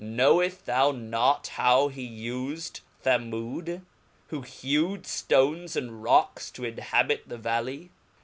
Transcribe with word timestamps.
Knoweft 0.03 0.65
thou 0.65 0.89
not 0.91 1.45
how 1.49 1.87
he 1.89 2.09
ufed 2.27 2.79
Temcd, 3.05 3.83
who 4.29 4.41
hewed 4.41 5.03
llones 5.03 5.75
and 5.75 6.01
rocks 6.01 6.49
to 6.49 6.65
inhabit 6.65 7.29
the 7.29 7.37
Valley 7.37 7.91